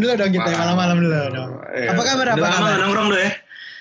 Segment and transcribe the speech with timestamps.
[0.00, 1.50] Dulu dong kita malam-malam dulu dong.
[1.74, 1.88] Iya.
[1.92, 2.78] Apa kabar, apa Udah lama kabar?
[2.82, 3.30] nongkrong tuh ya?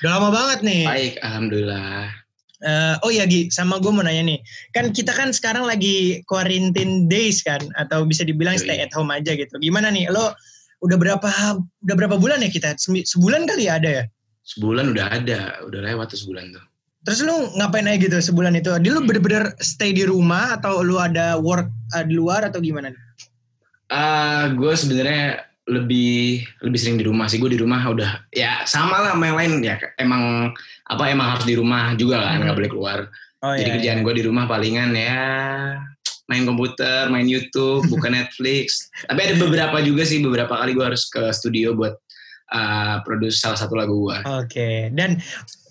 [0.04, 0.84] Udah lama banget nih.
[0.84, 2.24] Baik, alhamdulillah.
[2.64, 4.40] Eh, oh ya Gi, sama gue mau nanya nih.
[4.72, 9.36] Kan kita kan sekarang lagi quarantine days kan, atau bisa dibilang stay at home aja
[9.36, 9.52] gitu.
[9.60, 10.32] Gimana nih, lo
[10.80, 11.30] udah berapa
[11.60, 12.80] udah berapa bulan ya kita?
[12.80, 14.04] Sebulan kali ya ada ya?
[14.48, 16.64] Sebulan udah ada, udah lewat tuh sebulan tuh.
[17.04, 18.72] Terus lu ngapain aja gitu sebulan itu?
[18.80, 21.68] Dia lu bener-bener stay di rumah atau lu ada work
[22.00, 22.96] eh, di luar atau gimana?
[23.92, 27.40] Ah, gue sebenarnya lebih lebih sering di rumah sih.
[27.40, 29.76] Gue di rumah udah ya sama lah sama yang lain ya.
[29.96, 30.52] Emang
[30.84, 32.44] apa emang harus di rumah juga kan, Hmm.
[32.48, 33.00] nggak boleh keluar.
[33.44, 35.20] Oh Jadi kerjaan gue di rumah palingan ya
[36.32, 38.88] main komputer, main YouTube, buka Netflix.
[39.06, 42.00] Tapi ada beberapa juga sih, beberapa kali gue harus ke studio buat
[42.56, 44.18] uh, produce salah satu lagu gue.
[44.40, 45.20] Oke, dan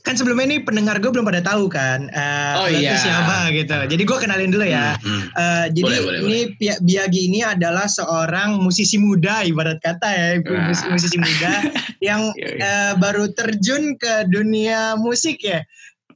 [0.02, 2.95] kan sebelumnya ini pendengar gue belum pada tahu kan, eh, Oh, lo iya.
[2.97, 3.70] siapa gitu.
[3.86, 4.98] Jadi gue kenalin dulu ya.
[4.98, 5.22] Hmm, hmm.
[5.33, 10.27] Eh, jadi Boleh, boleh, ini Pia- Biagi ini adalah seorang musisi muda ibarat kata ya,
[10.42, 11.50] mus- musisi muda
[12.03, 15.62] yang eh, baru terjun ke dunia musik ya.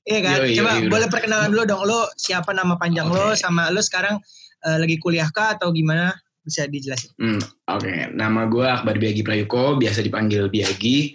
[0.02, 0.36] Iya kan?
[0.40, 1.82] Yoi, Coba yoi, boleh perkenalan dulu dong.
[1.82, 3.38] Lo siapa nama panjang lo Oke.
[3.38, 4.18] sama lo sekarang
[4.62, 6.10] eh, lagi kuliah kah atau gimana?
[6.42, 7.10] Bisa dijelasin.
[7.16, 11.14] Hmm, Oke, nama gue Akbar Biagi Prayuko, biasa dipanggil Biagi.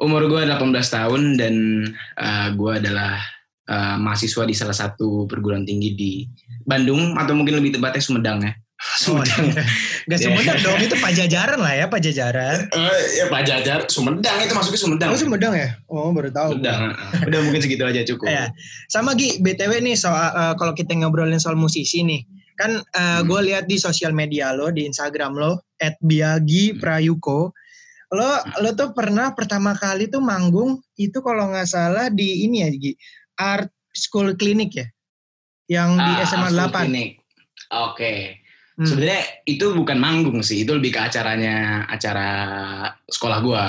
[0.00, 1.54] Umur gue 18 tahun dan
[2.16, 3.20] uh, gue adalah
[3.68, 6.12] uh, mahasiswa di salah satu perguruan tinggi di
[6.64, 8.52] Bandung atau mungkin lebih tepatnya Sumedang ya.
[9.04, 9.52] Sumedang.
[10.08, 10.32] Gak Iya.
[10.32, 12.56] Sumedang dong, itu pajajaran lah ya, pajajaran.
[12.72, 15.08] Eh, ya Pak Jajar, Sumedang itu masuknya Sumedang.
[15.12, 15.68] Oh Sumedang ya?
[15.84, 16.56] Oh baru tahu.
[16.56, 16.96] Sumedang.
[16.96, 18.32] uh, Udah mungkin segitu aja cukup.
[18.32, 18.48] Ya.
[18.88, 22.24] Sama Gi, BTW nih soal eh, kalau kita ngobrolin soal musisi nih.
[22.56, 23.24] Kan Hmm.
[23.24, 25.64] gue lihat di sosial media lo, di Instagram lo
[26.00, 26.80] @biagi Hmm.
[28.10, 32.70] Lo lo tuh pernah pertama kali tuh manggung itu kalau nggak salah di ini ya
[32.70, 32.92] Gi,
[33.36, 34.86] Art School Clinic ya.
[35.68, 36.82] Yang di Ah, SMA Art School 8.
[36.82, 37.10] Clinic.
[37.70, 38.12] Oke.
[38.72, 38.82] Hmm.
[38.84, 41.54] Sebenarnya itu bukan manggung sih, itu lebih ke acaranya
[41.86, 42.28] acara
[43.04, 43.66] sekolah gua.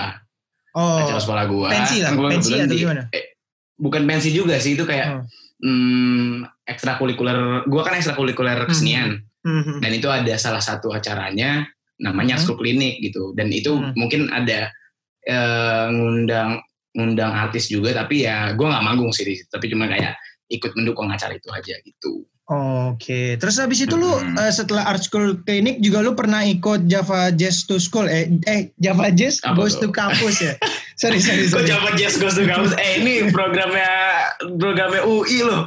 [0.72, 0.98] Oh.
[0.98, 1.68] acara sekolah gua.
[1.70, 3.04] pensi lah, Kan gua pensi atau di- gimana?
[3.12, 3.36] eh,
[3.76, 5.24] bukan pensi juga sih, itu kayak Oh.
[5.60, 7.38] hmm, ekstrakurikuler.
[7.66, 9.78] Gua kan ekstrakurikuler kesenian Mhm.
[9.78, 11.68] dan itu ada salah satu acaranya
[12.02, 12.44] namanya Hmm.
[12.44, 13.32] school clinic gitu.
[13.32, 13.94] Dan itu Hmm.
[13.96, 14.74] mungkin ada
[15.22, 16.58] eh, ngundang
[16.92, 19.24] ngundang artis juga tapi ya gua nggak manggung sih.
[19.46, 20.18] Tapi cuma kayak
[20.50, 22.26] ikut mendukung acara itu aja gitu.
[22.52, 24.36] Oke, terus habis itu lu Hmm.
[24.36, 28.76] eh, setelah Art School Clinic juga lu pernah ikut Java Jazz to School eh eh
[28.76, 29.96] Java Jazz Apa Goes to tuh?
[29.96, 30.60] Campus ya.
[31.00, 31.70] sorry sorry Kok sorry.
[31.70, 32.76] Java Jazz Goes to Campus?
[32.76, 33.88] Eh ini programnya
[34.58, 35.64] programnya UI loh.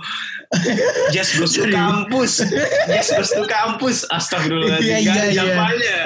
[1.14, 1.66] Jazz Goes to.
[1.68, 2.42] Campus.
[2.90, 4.04] Jazz Goes to Campus.
[4.08, 4.86] Astagfirullahaladzim.
[4.86, 5.96] Iya, iya, Kan iya.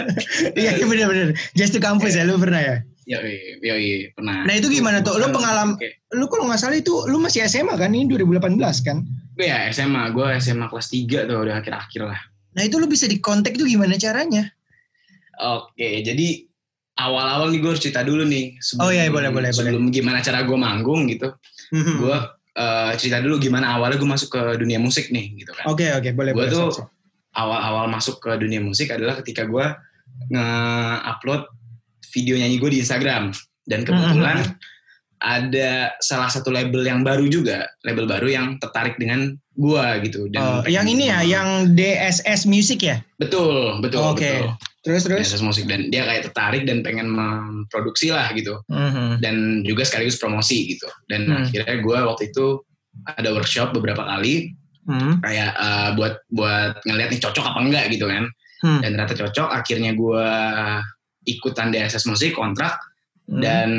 [0.55, 1.29] Iya iya, bener bener.
[1.55, 2.77] Jazz to Campus ya lu pernah ya.
[3.09, 4.45] Yoi, yoi, pernah.
[4.45, 5.17] Nah itu gimana tuh?
[5.17, 5.81] Lu pengalaman
[6.13, 9.01] lu kalau nggak salah itu lu masih SMA kan ini 2018 kan?
[9.33, 12.21] Gue ya SMA, gue SMA kelas 3 tuh udah akhir-akhir lah.
[12.53, 14.53] Nah itu lu bisa di kontak tuh gimana caranya?
[15.41, 16.45] Oke, jadi
[16.99, 18.59] awal-awal nih gue harus cerita dulu nih.
[18.61, 21.33] Sebelum, Oh, iya, boleh, boleh, Sebelum gimana cara gue manggung gitu.
[21.73, 21.95] Mhm.
[22.03, 22.17] Gue
[22.59, 25.71] eh, cerita dulu gimana awalnya gue masuk ke dunia musik nih gitu kan.
[25.71, 26.53] Oke oke boleh Gue boleh.
[26.53, 26.91] tuh
[27.33, 29.67] awal-awal masuk ke dunia musik adalah ketika gue
[30.33, 31.47] nge-upload
[32.11, 33.31] video nyanyi gue di Instagram
[33.65, 34.59] dan kebetulan
[35.19, 40.63] ada salah satu label yang baru juga label baru yang tertarik dengan gue gitu dan
[40.63, 43.03] Oh, yang ini ya, yang DSS Music ya?
[43.19, 44.23] betul betul Oke.
[44.23, 44.47] betul
[44.89, 45.45] Terus terus.
[45.45, 49.21] Musik dan dia kayak tertarik dan pengen memproduksi lah gitu Mhm.
[49.21, 51.45] dan juga sekaligus promosi gitu dan Hmm.
[51.45, 52.65] akhirnya gue waktu itu
[53.05, 54.57] ada workshop beberapa kali
[54.89, 55.21] Mhm.
[55.21, 58.25] kayak eh, buat buat ngeliat nih cocok apa enggak gitu kan
[58.65, 58.81] Hmm.
[58.81, 60.25] dan ternyata cocok akhirnya gue
[61.29, 62.81] ikutan DSS musik kontrak
[63.29, 63.45] Hmm.
[63.45, 63.71] dan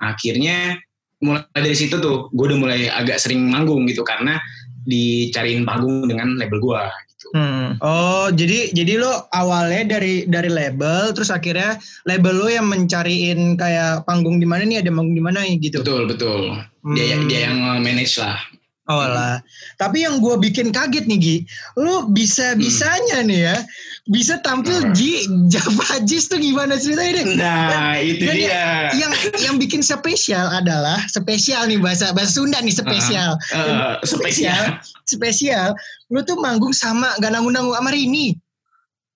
[0.00, 0.80] akhirnya
[1.22, 4.40] mulai dari situ tuh gue udah mulai agak sering manggung gitu karena
[4.84, 6.82] dicariin panggung dengan label gue
[7.14, 7.78] gitu Hmm.
[7.80, 14.04] Oh, jadi jadi lo awalnya dari dari label, terus akhirnya label lo yang mencariin kayak
[14.04, 15.80] panggung di mana nih, ada panggung di mana gitu.
[15.80, 16.58] betul betul
[16.98, 17.30] dia Hmm.
[17.30, 18.36] dia yang manage lah
[18.90, 19.38] Oh lah.
[19.78, 21.36] Tapi yang gue bikin kaget nih Gi,
[21.78, 23.56] lo bisa bisanya nih ya,
[24.10, 24.98] bisa tampil Apa?
[24.98, 27.26] di Java Jazz tuh gimana ceritanya deh?
[27.38, 29.12] nah itu Dan dia Yang
[29.46, 33.38] yang bikin spesial adalah spesial nih bahasa bahasa Sunda nih spesial.
[33.54, 35.74] Eh, spesial Spesial,
[36.10, 38.38] lo tuh manggung sama gak nanggung-nanggung sama Rini.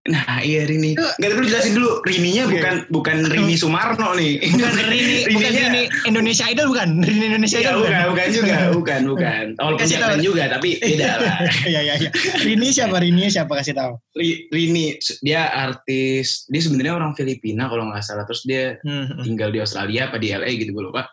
[0.06, 5.18] Nah iya Rini nggak perlu jelasin dulu Rininya bukan bukan Rini Sumarno nih Bukan Rini,
[5.28, 6.88] bukan Rini Indonesia Idol bukan?
[7.02, 9.44] Rini Indonesia Iya, Idol bukan, bukan juga, bukan, bukan.
[9.58, 11.36] Walaupun keren juga, tapi beda lah.
[11.64, 12.10] Iya iya iya.
[12.40, 12.96] Rini siapa?
[12.96, 13.92] Rini siapa kasih tahu?
[14.14, 18.24] Ri- Rini, dia artis, dia sebenarnya orang Filipina kalau nggak salah.
[18.24, 19.20] Terus dia Hmm.
[19.22, 21.06] tinggal di Australia apa di LA gitu, gue lupa.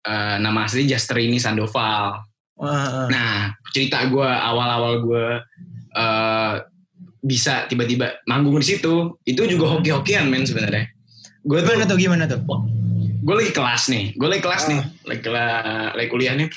[0.00, 2.22] Eh, nama asli Rini Sandoval.
[2.56, 5.26] Wah, Nah, cerita gue awal-awal gue
[5.90, 6.54] eh,
[7.20, 10.88] bisa tiba-tiba manggung di situ, itu juga hoki-hokian men sebenarnya.
[11.40, 12.40] gue tuh Gimana tuh gimana tuh?
[13.20, 14.04] gue lagi kelas nih.
[14.12, 14.68] Gue lagi kelas Ah.
[14.68, 16.48] nih lagi kelas lagi kuliah nih.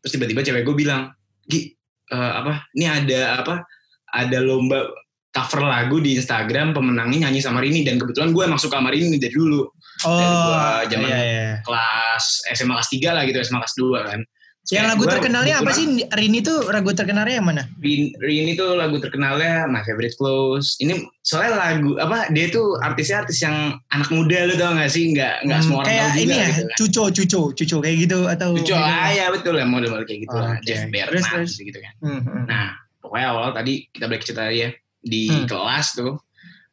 [0.00, 1.12] Terus tiba-tiba cewek gue bilang
[1.44, 1.72] Gi
[2.08, 2.64] eh, apa?
[2.72, 3.64] Ini ada apa?
[4.08, 4.84] Ada lomba
[5.28, 7.84] cover lagu di Instagram pemenangnya nyanyi sama Rini.
[7.84, 9.64] Dan kebetulan gue emang suka sama Rini dari dulu.
[10.04, 11.52] Oh, gua zaman- iya, iya.
[11.66, 14.20] kelas SMA kelas 3 lah gitu SMA kelas 2 kan
[14.68, 15.84] Yang kayak lagu gua terkenalnya apa sih?
[16.06, 17.62] Rini tuh lagu terkenalnya yang mana?
[17.78, 20.76] Rin- Rini tuh lagu terkenalnya My Favorite Clothes.
[20.76, 22.28] Ini soalnya lagu apa?
[22.28, 23.56] Dia tuh artisnya artis yang
[23.88, 25.08] anak muda lu tau gak sih?
[25.08, 26.76] Nggak nggak Hmm, semua orang kayak tahu juga ini ya, gitu kan.
[26.76, 30.52] cuco, cuco, cuco kayak gitu atau Cucu, ah ya betul ya model-model kayak gitu lah.
[30.54, 30.64] Oke.
[30.64, 31.52] Jeff terus.
[31.54, 31.92] gitu kan.
[31.98, 32.44] Hmm, hmm.
[32.44, 32.66] Nah,
[33.00, 34.68] pokoknya awal tadi kita balik cerita ya
[34.98, 35.46] di Hmm.
[35.46, 36.20] kelas tuh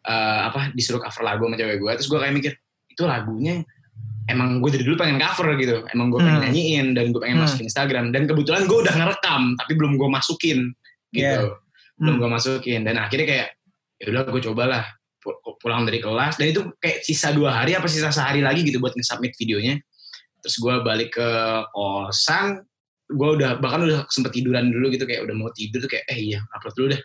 [0.03, 2.53] eh, apa disuruh cover lagu sama cewek gue, terus gue kayak mikir
[2.87, 3.63] itu lagunya
[4.25, 6.45] emang gue dari dulu pengen cover gitu, emang gue pengen Hmm.
[6.47, 7.45] nyanyiin dan gue pengen Hmm.
[7.45, 10.59] masukin Instagram dan kebetulan gue udah ngerekam tapi belum gue masukin
[11.09, 11.57] gitu, Iya.
[11.95, 12.21] belum Hmm.
[12.21, 13.47] gue masukin dan akhirnya kayak
[13.95, 14.83] ya udah gue cobalah
[15.17, 18.77] pu- pulang dari kelas dan itu kayak sisa dua hari apa sisa sehari lagi gitu
[18.77, 19.79] buat nge-submit videonya
[20.37, 21.29] terus gue balik ke
[21.71, 22.61] kosan
[23.05, 26.17] gue udah bahkan udah sempet tiduran dulu gitu kayak udah mau tidur tuh kayak eh
[26.27, 27.01] iya upload dulu deh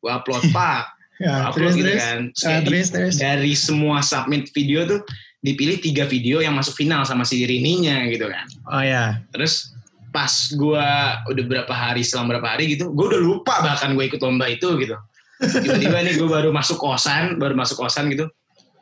[0.00, 0.82] gue upload pak
[1.14, 2.02] Ya, upload terus, gitu terus.
[2.02, 3.14] kan terus di- terus, terus.
[3.16, 5.00] dari semua submit video tuh
[5.44, 8.46] dipilih tiga video yang masuk final sama si Rininya gitu kan.
[8.72, 9.20] Oh ya.
[9.28, 9.76] terus
[10.08, 10.86] pas gue
[11.28, 14.72] udah berapa hari selang berapa hari gitu gue udah lupa bahkan gue ikut lomba itu
[14.80, 14.96] gitu.
[15.36, 18.30] Tiba-tiba nih gue baru masuk kosan baru masuk kosan gitu.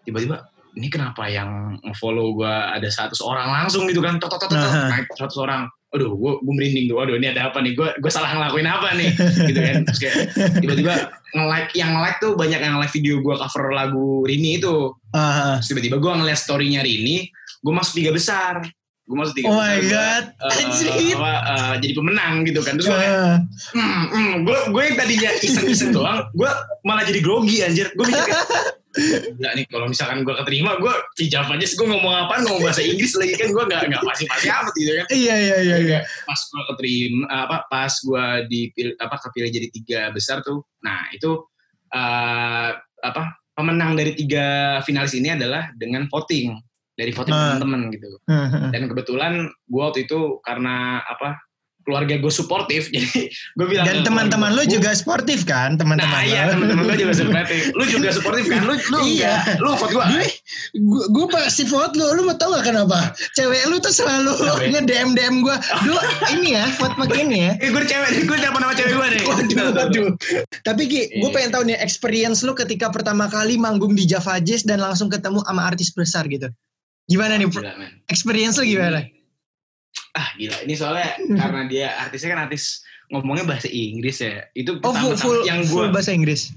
[0.07, 0.47] Tiba-tiba
[0.79, 4.23] ini kenapa yang follow gue ada 100 orang langsung gitu kan?
[4.23, 6.99] Tok tok tok tok, naik 100 orang aduh gue gue merinding tuh.
[7.05, 7.77] Aduh ini ada apa nih?
[7.77, 9.11] Gue gue salah ngelakuin apa nih?
[9.49, 9.77] Gitu kan.
[9.85, 10.17] Terus kayak
[10.65, 10.95] tiba-tiba
[11.37, 14.97] nge-like yang like tuh banyak yang like video gue cover lagu Rini itu.
[15.61, 17.29] Terus tiba-tiba gue ngeliat story-nya Rini
[17.63, 18.65] gue masuk tiga besar.
[19.05, 20.25] Gue masuk tiga oh besar my gua, god.
[20.41, 22.73] eh, apa, eh, jadi pemenang gitu kan.
[22.81, 23.37] Terus gue kayak Ah,
[23.77, 26.51] hmm, hmm, gue gue yang tadinya iseng-iseng doang gue
[26.89, 27.93] malah jadi grogi anjir.
[27.93, 28.33] Gue mikir
[28.93, 33.17] Enggak nih kalau misalkan gue keterima gue hijab aja gue ngomong apa ngomong bahasa Inggris
[33.17, 35.07] lagi kan gue nggak nggak pasti-pasti amat gitu kan.
[35.09, 35.99] Iya iya iya iya.
[36.29, 40.61] pas gue keterima apa pas gue dipilih apa kepilih jadi tiga besar tuh.
[40.85, 41.41] Nah itu
[41.89, 42.71] eh,
[43.03, 43.23] apa
[43.53, 46.57] pemenang dari tiga finalis ini adalah dengan voting.
[46.93, 47.57] Dari voting Ah.
[47.57, 48.21] teman-teman gitu.
[48.69, 51.41] Dan kebetulan gue waktu itu karena apa
[51.83, 55.71] keluarga gue suportif jadi gue bilang Dan ke teman-teman lu keluarga gua, juga sportif kan,
[55.77, 56.31] teman-teman nah lu?
[56.31, 59.35] iya teman-teman gue juga suportif lu juga suportif kan lu lu Iya.
[59.59, 60.07] lu vote gue
[61.09, 63.13] Gue, pasti vote lu, lu mau tau gak kenapa?
[63.33, 64.73] Cewek lu tuh selalu ya?
[64.73, 66.01] nge-DM DM gue, Duh
[66.33, 67.53] ini ya, vote pakai ini ya.
[67.63, 70.09] eh gue cewek gue siapa nama cewek gue nih Waduh, waduh.
[70.63, 71.33] Tapi Ki, gue Iya.
[71.33, 75.41] pengen tahu nih experience lu ketika pertama kali manggung di Java Jazz dan langsung ketemu
[75.43, 76.49] sama artis besar gitu.
[77.05, 77.49] Gimana nih?
[78.09, 79.05] Experience lu gimana?
[80.13, 84.93] Ah gila ini soalnya karena dia artisnya kan artis ngomongnya bahasa Inggris ya itu Oh,
[84.93, 86.53] full, pertama full, yang full gue bahasa Inggris.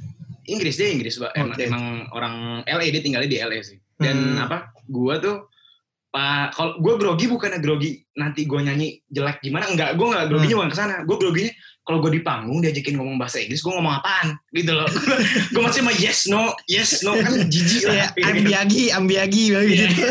[0.45, 1.63] Inggris dia Inggris pak emang, Oke.
[1.65, 4.45] emang orang LA dia tinggalnya di LA sih dan Hmm.
[4.45, 5.37] apa gue tuh
[6.09, 10.47] pak kalau gue grogi bukannya grogi nanti gue nyanyi jelek gimana enggak gue nggak groginya
[10.49, 10.59] Hmm.
[10.61, 13.95] bukan ke sana gue groginya kalau gue di panggung diajakin ngomong bahasa Inggris gue ngomong
[13.95, 14.87] apaan gitu loh
[15.53, 19.59] gue masih mah yes no yes no kan jijik lah ambiagi, ambiagi Iya.
[19.65, 20.01] gitu.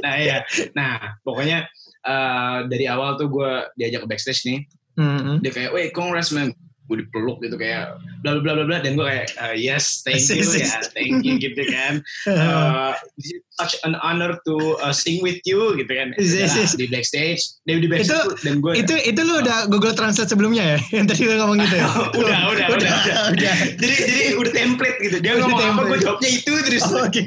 [0.00, 0.36] nah iya
[0.72, 1.64] nah pokoknya
[2.06, 4.60] eh, dari awal tuh gue diajak ke backstage nih
[4.96, 5.44] Hmm.
[5.44, 9.02] dia kayak, wait, congrats man, gue dipeluk gitu kayak bla bla bla bla dan gue
[9.02, 11.98] kayak uh, yes thank you ya thank you gitu kan
[12.30, 12.94] uh,
[13.58, 17.80] such an honor to uh, sing with you gitu kan Yes, yes, di backstage dia
[17.80, 20.78] di backstage Itu- dan gue itu itu lu udah Google Translate sebelumnya ya?
[21.00, 21.86] Yang tadi lu ngomong gitu ya?
[21.88, 22.96] udah, udah, udah, udah.
[23.32, 23.54] udah.
[23.80, 27.18] jadi jadi udah template gitu dia ngomong apa gue jawabnya itu terus Oh, oke.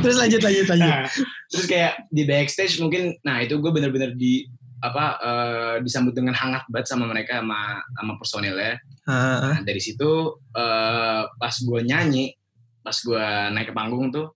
[0.00, 0.88] Terus lanjut, lanjut, lanjut.
[0.88, 1.04] nah,
[1.52, 4.48] terus kayak di backstage mungkin nah itu gue bener-bener di
[4.82, 10.10] apa eh, disambut dengan hangat banget sama mereka sama sama personilnya Ah, Nah, dari situ
[10.54, 12.34] eh, pas gue nyanyi,
[12.82, 14.34] pas gue naik ke panggung tuh,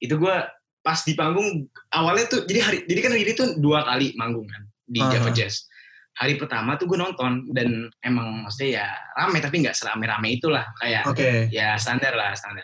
[0.00, 0.36] itu gue
[0.80, 4.64] pas di panggung awalnya tuh jadi hari jadi kan ini tuh dua kali manggung kan
[4.84, 5.08] di Ah.
[5.08, 5.64] Java Jazz.
[6.14, 8.86] Hari pertama tuh gue nonton dan emang maksudnya ya
[9.16, 11.48] rame tapi nggak serame-rame itulah kayak Oke.
[11.50, 12.62] ya standar lah standar.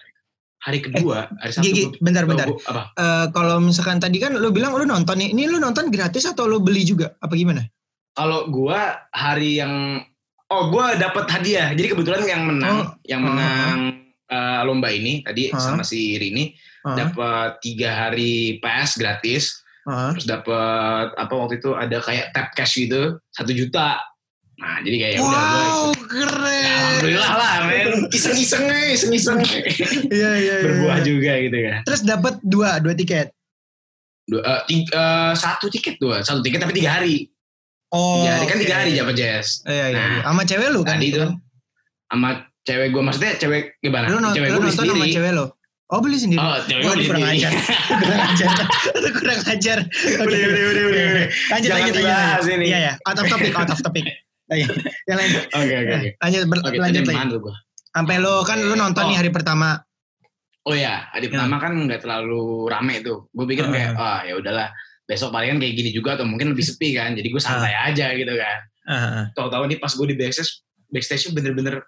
[0.60, 2.48] Hari kedua, hari Sabtu Gigi, gua- bentar, gua- bentar.
[2.48, 2.82] gua- apa?
[2.92, 6.44] Eh, kalau misalkan tadi kan lu bilang lu nonton nih, ini lu nonton gratis atau
[6.44, 7.16] lu beli juga?
[7.16, 7.64] Apa gimana?
[8.12, 10.04] Kalau gue hari yang
[10.46, 11.72] oh gue dapat hadiah.
[11.72, 12.86] Jadi kebetulan yang menang, Oh.
[13.02, 13.78] yang menang
[14.26, 15.58] eh, lomba ini tadi Ah.
[15.58, 20.14] sama si Rini Ah, dapat tiga hari PS gratis ah.
[20.14, 23.98] terus dapat apa waktu itu ada kayak tap cash gitu satu juta
[24.60, 26.52] nah jadi kayak ya udah gue Wow, keren.
[26.60, 30.54] Ya, alhamdulillah lah men iseng-iseng nih iseng-iseng Iya, iya, iya.
[30.62, 33.32] berbuah juga gitu kan Terus dapat dua, dua tiket.
[34.22, 37.26] dua, eh, tiga, eh, satu tiket dua satu tiket tapi tiga hari
[37.90, 38.20] Oh.
[38.20, 38.62] tiga hari kan oke.
[38.62, 39.86] tiga hari Java Jazz Iya, iya.
[39.90, 40.22] Nah, iya.
[40.22, 40.94] Sama cewek lu kan?
[40.94, 41.24] tadi itu
[42.04, 42.28] sama
[42.60, 45.46] cewek gue maksudnya cewek gimana Lu, non- cewek lu nonton sama sendiri cewek lu?
[45.88, 46.38] Oh beli sendiri.
[46.38, 47.42] Oh, cewek Wah, beli kurang sendiri.
[47.42, 47.52] ajar.
[47.98, 48.52] kurang ajar.
[48.94, 49.78] Lu kurang ajar.
[49.82, 50.22] Oke.
[50.22, 51.26] Udah, udah, udah, udah, udah.
[51.50, 52.54] Lanjut, Jangan lanjut, lanjut.
[52.54, 52.66] ini.
[52.70, 52.92] Iya, ya.
[53.02, 54.04] Out of topic, out of topic.
[54.50, 54.66] Ayo,
[55.07, 55.30] yang lain.
[55.59, 56.11] Oke, oke, oke.
[56.19, 57.37] Lanjut, ber- lanjut lagi.
[57.38, 57.54] gua?
[57.90, 59.09] Sampai lo kan nonton Oh.
[59.09, 59.78] nih hari pertama.
[60.62, 63.30] Oh ya, hari pertama kan nggak terlalu rame tuh.
[63.30, 63.73] Gue pikir Heeh.
[63.73, 64.69] kayak, ah ya udahlah,
[65.02, 67.14] besok palingan kayak gini juga atau mungkin lebih sepi kan.
[67.14, 68.59] Jadi gue santai aja gitu kan.
[68.87, 69.23] Heeh.
[69.33, 70.52] Tahu-tahu nih pas gue di backstage,
[70.87, 71.80] backstage bener-bener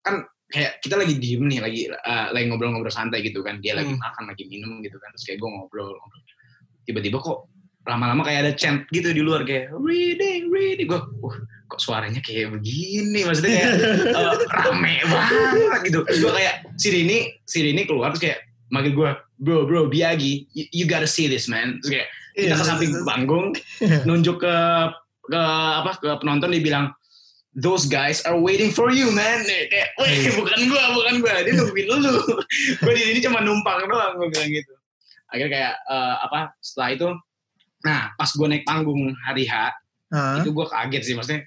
[0.00, 3.60] kan kayak kita lagi diem nih, lagi eh, lagi ngobrol-ngobrol santai gitu kan.
[3.60, 4.00] Dia lagi Hmm.
[4.00, 5.12] makan, lagi minum gitu kan.
[5.14, 6.22] Terus kayak gue ngobrol, ngobrol.
[6.84, 7.38] Tiba-tiba kok
[7.84, 10.88] lama-lama kayak ada chant gitu di luar kayak reading, reading.
[10.88, 11.36] Gue, uh,
[11.68, 13.28] kok suaranya kayak begini?
[13.28, 13.74] Maksudnya kayak
[14.16, 14.34] eh,
[14.64, 16.00] rame banget gitu.
[16.08, 18.38] Terus gue kayak si Rini, si Rini keluar terus kayak
[18.72, 19.10] manggil gue,
[19.40, 21.76] bro, bro, Biagi, you, you gotta see this man.
[21.84, 22.08] Terus kayak
[22.38, 23.46] kita ke samping panggung,
[24.08, 24.56] nunjuk ke
[25.28, 25.42] ke
[25.84, 26.86] apa ke penonton dia bilang,
[27.52, 29.44] those guys are waiting for you man.
[29.44, 31.96] Kayak, weh bukan gue, bukan gue, dia nungguin lu.
[32.82, 34.72] gue di sini cuma numpang doang gue bilang gitu.
[35.28, 37.08] Akhirnya kayak eh, apa setelah itu,
[37.84, 39.76] nah pas gue naik panggung hari H,
[40.08, 40.36] Heeh.
[40.40, 41.44] itu gue kaget sih maksudnya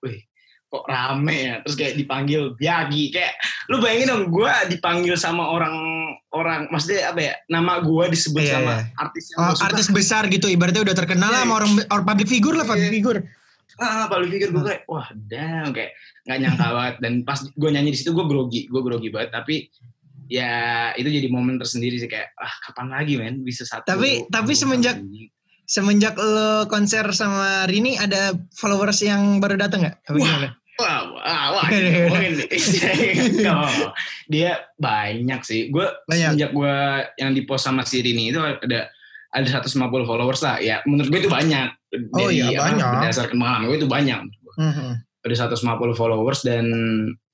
[0.00, 0.18] wih
[0.64, 3.32] kok rame ya terus kayak dipanggil Biagi kayak
[3.66, 5.72] lu bayangin dong gue dipanggil sama orang
[6.30, 8.84] orang maksudnya apa ya nama gue disebut Iya, sama iya.
[8.94, 9.66] artis yang Oh, gua suka.
[9.66, 11.44] artis besar gitu ibaratnya udah terkenal lah Iya.
[11.44, 12.94] sama orang orang public figure lah public Iya.
[12.94, 13.20] figure.
[13.78, 17.90] ah paling pikir gue kayak wah damn kayak nggak nyangka banget dan pas gue nyanyi
[17.90, 19.70] di situ gue grogi gue grogi banget tapi
[20.26, 20.50] ya
[20.92, 25.00] itu jadi momen tersendiri sih kayak ah kapan lagi men bisa satu Tapi- tapi semenjak-
[25.00, 25.32] ini.
[25.68, 29.96] Semenjak lo konser sama Rini ada followers yang baru datang nggak?
[30.16, 30.56] Wah.
[30.78, 32.38] Wah, wah, wah, ngomongin.
[33.42, 33.66] No,
[34.32, 35.74] dia banyak sih.
[35.74, 36.76] Gue sejak gue
[37.18, 38.86] yang di post sama si Rini itu ada
[39.34, 39.74] ada 150
[40.06, 40.62] followers lah.
[40.62, 41.68] Ya, menurut gue itu banyak.
[42.14, 42.86] Oh iya, apa, banyak.
[42.94, 44.20] Berdasarkan pengalaman gue itu banyak.
[44.54, 44.88] Mhm.
[45.26, 46.64] Ada 150 followers dan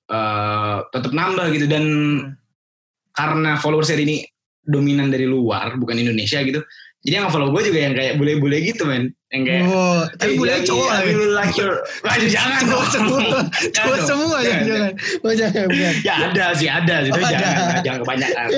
[0.09, 1.85] eh, tetap nambah gitu dan
[3.13, 4.25] karena followers ini
[4.65, 6.65] dominan dari luar bukan Indonesia gitu.
[7.05, 9.13] Jadi yang follow gue juga yang kayak bule-bule gitu men.
[9.29, 11.05] Yang kayak Oh, tapi "Hey, boleh Yagi, cowok lagi.
[11.07, 11.73] really like your...
[12.01, 12.89] Waduh, jangan Cowok dong.
[12.89, 13.21] semua,
[13.71, 14.07] cowok dong.
[14.07, 14.93] semua Jangan, jangan jangan.
[15.21, 15.95] Oh jangan bukan.
[16.01, 17.37] ya ada sih ada sih Oh, tapi ada.
[17.37, 18.49] jangan jangan kebanyakan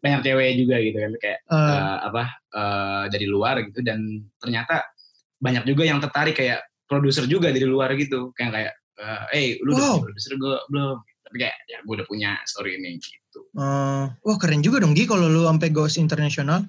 [0.00, 3.98] banyak cewek juga gitu kan kayak Eh, eh, apa eh, dari luar gitu dan
[4.36, 4.82] ternyata
[5.38, 9.70] banyak juga yang tertarik kayak produser juga dari luar gitu kayak kayak eh hey lu
[9.70, 9.94] udah Wow.
[9.94, 14.36] punya produser gue belum tapi kayak ya gue udah punya story ini gitu eh, wah
[14.36, 16.66] keren juga dong Gi kalau lu sampai goes internasional.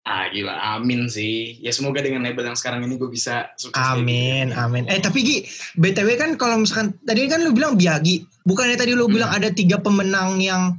[0.00, 4.48] Ah gila amin sih ya semoga dengan label yang sekarang ini gue bisa sukses Amin,
[4.48, 4.56] gitu.
[4.56, 4.88] amin.
[4.88, 5.36] Eh tapi Gi,
[5.76, 9.14] BTW kan kalau misalkan tadi kan lu bilang Biagi, bukannya tadi lu Hmm.
[9.20, 10.72] bilang ada tiga pemenang yang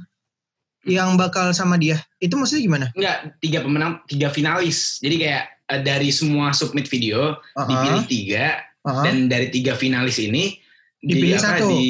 [0.82, 2.02] yang bakal sama dia.
[2.18, 2.86] Itu maksudnya gimana?
[2.98, 4.98] Enggak, tiga pemenang, tiga finalis.
[4.98, 8.44] Jadi kayak eh, dari semua submit video Uh-uh, dipilih tiga
[8.82, 9.06] uh-uh.
[9.06, 10.58] dan dari tiga finalis ini
[10.98, 11.66] Dipilih di, apa, satu.
[11.70, 11.86] di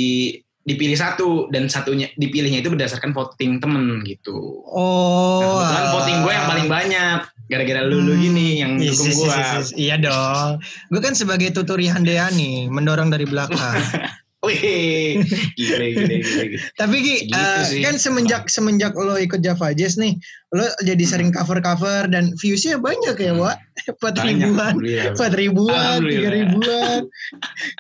[0.63, 4.63] dipilih satu dan satunya dipilihnya itu berdasarkan voting temen gitu.
[4.65, 8.23] Oh, Nah, kebetulan voting gue yang paling banyak gara-gara lu lu Hmm.
[8.23, 9.27] gini yang Yes, dukung yes, gue.
[9.29, 9.69] yes, yes.
[9.75, 10.49] Iya dong.
[10.89, 13.59] Gue kan sebagai tuturi Handayani, mendorong dari belakang.
[14.43, 15.23] Wih,
[15.55, 16.63] gile, gile, gile, gile.
[16.75, 17.79] Tapi Gi, Gitu sih.
[17.79, 20.19] kan semenjak semenjak lo ikut Java Jazz nih,
[20.51, 23.43] lo jadi sering cover-cover dan viewsnya banyak ya, Hmm.
[23.43, 23.59] Wak?
[23.95, 24.75] Empat ribuan,
[25.15, 27.01] empat ribuan, tiga ribuan.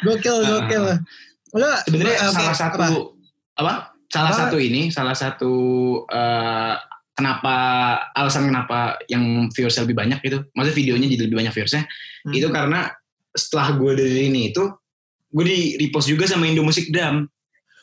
[0.02, 0.84] Gokil, Ah, gokil.
[1.52, 2.88] Sebenarnya oke, salah satu apa?
[3.56, 3.74] apa?
[4.08, 4.40] Salah Apa?
[4.44, 5.52] satu ini, salah satu
[6.06, 6.74] eh,
[7.12, 7.54] kenapa
[8.12, 10.44] alasan kenapa yang viewersnya lebih banyak gitu.
[10.52, 11.84] Maksudnya videonya jadi lebih banyak viewersnya
[12.22, 12.30] Hmm.
[12.32, 12.86] itu karena
[13.34, 14.62] setelah gue dari ini itu
[15.28, 17.26] gue di repost juga sama Indo Musik Drum.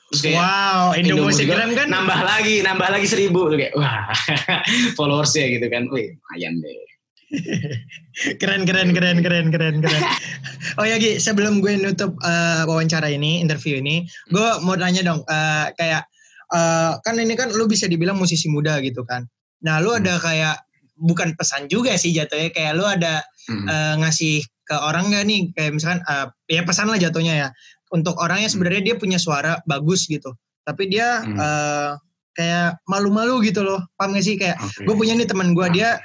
[0.09, 3.51] Terus kayak Wow, Indo Musik Drum Gram kan nambah lagi, nambah lagi seribu.
[3.51, 4.09] Tuh kayak wah
[4.97, 5.85] followersnya gitu kan.
[5.91, 6.88] Wih, lumayan deh.
[8.41, 10.03] keren keren keren keren keren keren.
[10.81, 15.21] Oh ya Gi, sebelum gue nutup eh, wawancara ini, interview ini, gue mau tanya dong,
[15.29, 16.03] eh, kayak
[16.49, 19.25] eh, kan ini kan lu bisa dibilang musisi muda gitu kan.
[19.61, 20.57] Nah, lu ada kayak
[20.99, 23.65] bukan pesan juga sih jatuhnya, kayak lu ada Hmm.
[23.65, 27.47] eh, ngasih ke orang nggak nih, kayak misalkan eh, ya pesan lah jatuhnya ya,
[27.89, 31.33] untuk orang yang sebenarnya dia punya suara bagus gitu, tapi dia Hmm.
[31.33, 31.91] eh,
[32.37, 34.85] kayak malu-malu gitu loh, paham gak sih kayak Oke.
[34.85, 35.97] gue punya nih teman gue dia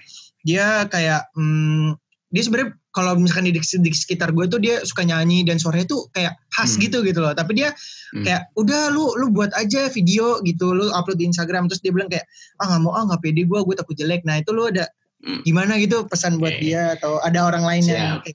[0.45, 1.97] dia kayak hmm,
[2.31, 6.07] dia sebenarnya kalau misalkan di, di sekitar gue tuh dia suka nyanyi dan suaranya tuh
[6.11, 6.83] kayak khas Hmm.
[6.85, 7.75] gitu gitu loh tapi dia
[8.13, 8.23] Hmm.
[8.23, 12.07] kayak udah lu lu buat aja video gitu lu upload di Instagram terus dia bilang
[12.07, 12.27] kayak
[12.59, 14.87] ah nggak mau ah nggak pede gue gue takut jelek nah itu lu ada
[15.25, 15.41] Hmm.
[15.41, 18.29] gimana gitu pesan buat dia atau ada orang lain yang Siap.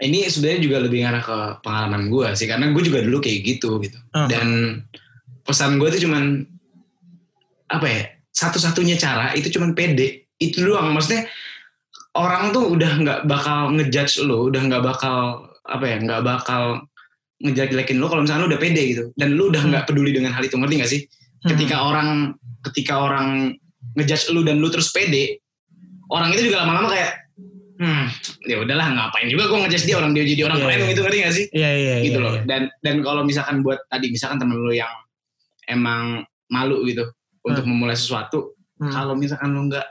[0.00, 3.76] ini sebenarnya juga lebih ngarah ke pengalaman gue sih karena gue juga dulu kayak gitu
[3.84, 4.24] gitu Uh-huh.
[4.26, 4.48] dan
[5.44, 6.48] pesan gue itu cuman
[7.68, 8.00] apa ya
[8.32, 11.28] satu-satunya cara itu cuman pede itu doang maksudnya
[12.16, 16.82] orang tuh udah nggak bakal ngejudge lo udah nggak bakal apa ya nggak bakal
[17.40, 19.70] ngejelekin lo kalau misalnya lo udah pede gitu dan lo udah Hmm.
[19.72, 21.02] nggak peduli dengan hal itu ngerti gak sih
[21.40, 21.54] Hmm.
[21.54, 22.08] ketika orang
[22.68, 23.28] ketika orang
[23.96, 25.40] ngejudge lu dan lu terus pede,
[26.12, 27.16] orang itu juga lama-lama kayak
[27.80, 28.04] hmm
[28.44, 30.88] ya udahlah ngapain juga gue ngejudge dia orang dia jadi orang keren iya.
[30.92, 31.46] gitu ngerti gak sih?
[31.56, 31.94] Iya iya.
[32.04, 32.32] gitu iya, loh.
[32.36, 32.42] iya.
[32.44, 34.92] Dan dan kalau misalkan buat tadi misalkan temen lu yang
[35.64, 36.20] emang
[36.52, 37.08] malu gitu
[37.40, 38.92] untuk memulai sesuatu, Hmm.
[38.92, 39.86] kalau misalkan lu nggak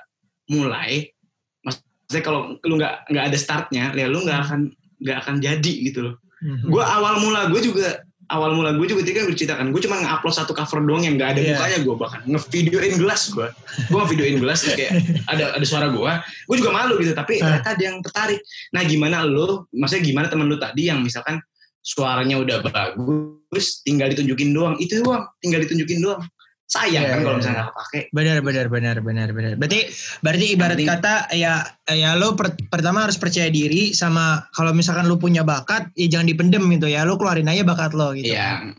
[0.50, 1.14] mulai,
[1.62, 4.60] maksudnya kalau lu nggak nggak ada startnya, ya lu nggak akan
[5.00, 6.16] nggak akan jadi gitu loh.
[6.42, 6.68] Mhm.
[6.74, 9.98] Gue awal mula gue juga awal mula gue juga tadi kan gue ceritakan, gue cuma
[10.06, 11.50] nge-upload satu cover doang yang nggak ada Iya.
[11.58, 13.48] mukanya gue bahkan ngevideoin gelas gue,
[13.90, 14.94] gue ngevideoin gelas kayak
[15.26, 16.12] ada ada suara gue,
[16.46, 18.40] gue juga malu gitu, tapi mereka ada yang tertarik.
[18.74, 21.42] Nah gimana lu, maksudnya gimana temen lu tadi yang misalkan
[21.82, 26.22] suaranya udah bagus, tinggal ditunjukin doang, itu doang, tinggal ditunjukin doang.
[26.70, 28.00] Sayang Iya, kan kalau iya, misalnya nggak kepake.
[28.14, 29.52] Benar benar benar benar benar.
[29.58, 29.80] Berarti
[30.22, 30.90] berarti ibarat Penting.
[30.94, 31.54] kata ya
[31.90, 36.30] ya lo per- pertama harus percaya diri sama kalau misalkan lo punya bakat ya jangan
[36.30, 37.10] dipendem gitu ya.
[37.10, 38.30] Lo keluarin aja bakat lo gitu.
[38.30, 38.78] Iya,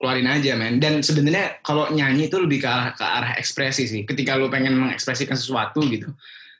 [0.00, 0.80] keluarin aja men.
[0.80, 4.02] Dan sebenarnya kalau nyanyi itu lebih ke arah, ke arah ekspresi sih.
[4.08, 6.08] Ketika lu pengen mengekspresikan sesuatu gitu,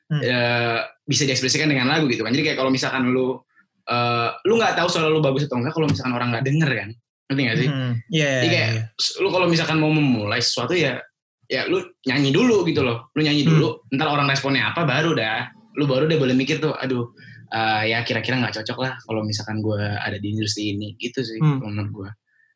[0.09, 0.21] Hmm.
[0.21, 2.29] eh, bisa diekspresikan dengan lagu gitu kan.
[2.29, 3.41] Jadi kayak kalau misalkan lu
[3.89, 6.89] eh, lu nggak tahu suara lu bagus atau enggak kalau misalkan orang nggak denger kan,
[7.29, 7.69] ngerti nggak sih?
[7.69, 8.31] Hmm, Iya.
[8.41, 8.83] Jadi kayak iya.
[9.21, 10.97] lu kalau misalkan mau memulai sesuatu ya,
[11.45, 13.13] ya lu nyanyi dulu gitu loh.
[13.13, 13.51] Lu nyanyi Hmm.
[13.53, 15.45] dulu, ntar orang responnya apa baru dah.
[15.77, 17.13] Lu baru deh boleh mikir tuh, aduh.
[17.49, 21.41] eh, ya kira-kira nggak cocok lah kalau misalkan gue ada di industri ini gitu sih
[21.41, 21.57] Hmm.
[21.57, 22.09] menurut gue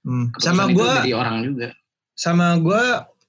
[0.06, 0.30] Hmm.
[0.38, 1.68] Sama Keputusan gue dari orang juga
[2.14, 2.82] sama gue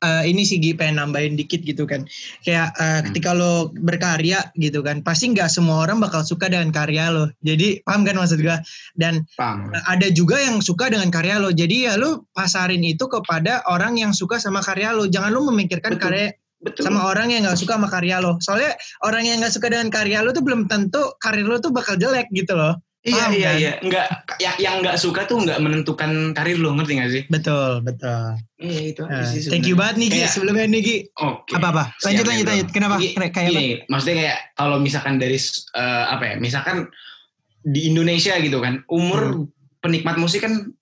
[0.05, 2.05] eh, ini sih Gi, pengen nambahin dikit gitu kan.
[2.45, 3.03] Kayak Hmm.
[3.09, 7.33] ketika lo berkarya gitu kan pasti nggak semua orang bakal suka dengan karya lo.
[7.41, 8.57] Jadi paham kan maksud gue
[9.01, 9.73] dan paham.
[9.73, 11.49] eh, ada juga yang suka dengan karya lo.
[11.51, 15.09] Jadi ya lo pasarin itu kepada orang yang suka sama karya lo.
[15.09, 16.05] Jangan lo memikirkan Betul.
[16.05, 16.27] karya
[16.61, 16.83] betul.
[16.85, 18.37] sama orang yang nggak suka sama karya lo.
[18.45, 21.97] Soalnya orang yang nggak suka dengan karya lo tuh belum tentu karir lo tuh bakal
[21.97, 23.55] jelek gitu loh iya paham iya kan?
[23.55, 23.73] iya.
[23.79, 24.07] Nggak
[24.41, 27.23] yang yang nggak suka tuh nggak menentukan karir lo ngerti gak sih?
[27.29, 28.41] Betul betul.
[28.57, 31.53] Iya itu Eh, thank you banget nih Gi Kayak- sebelumnya nih Gi oke.
[31.53, 31.85] Apa apa?
[31.95, 32.69] Siap, lanjut lanjut lanjut.
[32.73, 32.95] Kenapa?
[32.97, 33.55] Gi- kayak kayak apa?
[33.55, 36.77] gini maksudnya kayak kalau misalkan dari eh, apa ya misalkan
[37.61, 39.45] di Indonesia gitu kan umur Hmm.
[39.79, 40.73] penikmat musik kan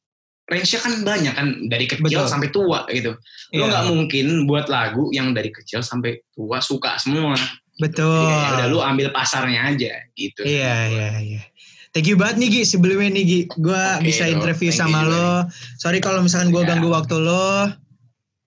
[0.45, 2.29] range-nya kan banyak kan dari kecil Betul.
[2.29, 3.15] sampai tua gitu.
[3.51, 3.67] Lo Iya.
[3.69, 7.35] nggak mungkin buat lagu yang dari kecil sampai tua suka semua.
[7.75, 8.05] Betul.
[8.05, 10.43] Jadi ya udah lu ambil pasarnya aja gitu.
[10.45, 11.41] Iya iya iya.
[11.93, 13.41] Thank you banget nih Gi sebelumnya nih Gi.
[13.55, 14.33] Gue Oke, bisa bro.
[14.35, 15.45] interview Thank sama lo.
[15.77, 16.69] Sorry kalau misalkan gue Ya.
[16.71, 17.69] ganggu waktu lo.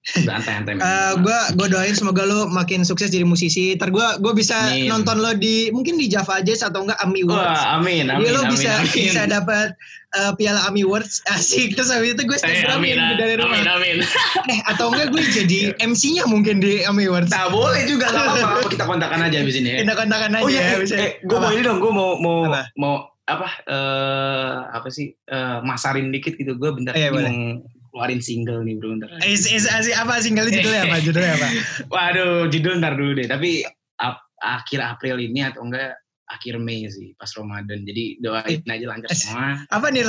[0.06, 3.74] santai-santai Eh gue gue doain semoga lo makin sukses jadi musisi.
[3.74, 4.86] Ntar gue gue bisa Amin.
[4.88, 7.42] nonton lo di mungkin di Java Jazz atau enggak AMI Awards.
[7.60, 8.94] Wah, amin, amin, Jadi lo amin, bisa amin.
[8.94, 9.68] bisa dapat
[10.16, 13.58] eh, piala AMI Awards asik terus habis itu gue Eh, Instagramin amin, dari rumah.
[13.58, 13.98] amin, amin.
[14.54, 17.30] Eh atau enggak gue jadi MC-nya mungkin di AMI Awards.
[17.30, 18.70] Nah, boleh juga nggak apa-apa.
[18.70, 19.78] Kita kontakkan aja abis ini ya.
[19.82, 20.70] Kontak-kontakan aja Oh iya, ya.
[20.72, 20.96] eh, bisa.
[20.96, 22.62] eh, gue mau ini dong, gue mau mau Apa?
[22.78, 26.54] mau apa eh apa sih eh, masarin dikit gitu.
[26.56, 27.32] Gue bentar Iya, ini boleh.
[27.32, 27.46] mau
[27.90, 29.10] keluarin single nih bro bentar.
[29.24, 30.98] Is, is, is, apa single judulnya apa?
[31.00, 31.48] Judulnya apa?
[31.94, 33.26] Waduh, judul ntar dulu deh.
[33.26, 33.66] Tapi
[33.98, 37.82] ap- akhir April ini atau enggak akhir Mei sih pas Ramadan.
[37.82, 39.62] Jadi doain aja lancar Eh, semua.
[39.70, 40.02] Apa nih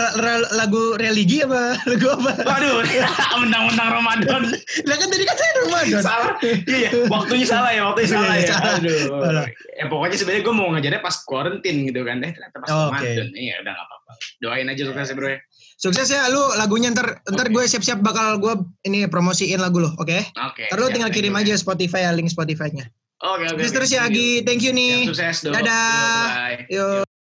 [0.51, 2.33] lagu religi apa lagu apa?
[2.41, 2.81] Waduh,
[3.43, 4.43] mentang-mentang Ramadan.
[4.89, 6.01] Lah kan tadi kan saya Ramadan.
[6.01, 6.33] salah.
[6.41, 6.91] Iya, iya.
[7.07, 8.49] Waktunya salah ya, waktunya salah Iya, ya.
[8.49, 8.73] salah.
[8.77, 9.01] Aduh.
[9.13, 9.47] Salah.
[9.73, 12.17] Ya pokoknya sebenarnya gue mau ngajarnya pas quarantine gitu kan.
[12.21, 12.89] Eh ternyata pas Oh.
[12.89, 13.29] Ramadan.
[13.31, 14.13] Iya, udah gak apa-apa.
[14.39, 15.39] Doain aja sukses ya bro ya.
[15.77, 20.17] Sukses ya lu lagunya ntar ntar gue siap-siap bakal gue ini promosiin lagu lo, oke?
[20.49, 20.65] Oke.
[20.67, 21.61] Ntar lu tinggal kirim aja ya.
[21.61, 22.89] Spotify ya link Spotify-nya.
[23.25, 23.57] Oke, oke.
[23.57, 23.77] Terus oke.
[23.81, 24.21] terus ya Thank you.
[24.21, 25.09] Agi, thank you nih.
[25.09, 25.57] Sukses dong.
[25.57, 26.25] Dadah.
[26.37, 26.61] Bye.
[26.69, 27.06] Yo.